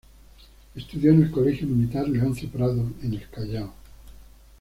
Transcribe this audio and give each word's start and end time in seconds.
Estudió 0.73 1.11
en 1.11 1.21
el 1.21 1.29
Colegio 1.29 1.67
Militar 1.67 2.09
"Leoncio 2.09 2.49
Prado" 2.49 2.89
en 3.03 3.13
el 3.13 3.29
Callao. 3.29 3.71